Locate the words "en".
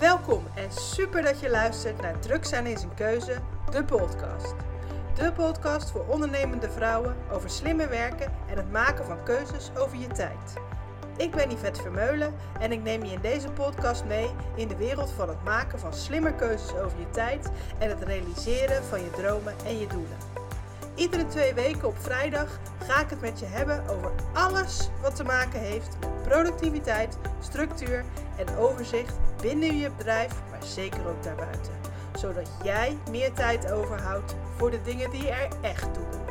0.54-0.72, 8.48-8.56, 12.60-12.72, 17.78-17.88, 19.66-19.78, 28.46-28.56